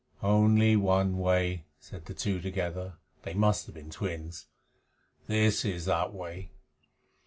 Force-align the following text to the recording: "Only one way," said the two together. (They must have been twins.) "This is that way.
"Only 0.23 0.75
one 0.75 1.19
way," 1.19 1.65
said 1.79 2.05
the 2.07 2.15
two 2.15 2.41
together. 2.41 2.95
(They 3.21 3.35
must 3.35 3.67
have 3.67 3.75
been 3.75 3.91
twins.) 3.91 4.47
"This 5.27 5.63
is 5.63 5.85
that 5.85 6.11
way. 6.11 6.49